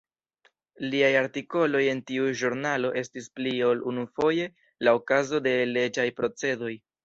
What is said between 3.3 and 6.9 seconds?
pli ol unufoje la okazo de leĝaj procedoj.